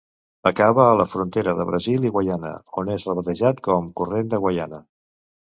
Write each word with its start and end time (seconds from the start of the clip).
Acaba 0.51 0.85
a 0.85 0.95
la 1.01 1.05
frontera 1.11 1.53
de 1.59 1.67
Brasil 1.71 2.09
i 2.09 2.11
Guaiana, 2.15 2.53
on 2.83 2.91
és 2.97 3.05
rebatejat 3.11 3.63
com 3.69 3.93
Corrent 4.01 4.33
de 4.33 4.41
Guaiana. 4.47 4.85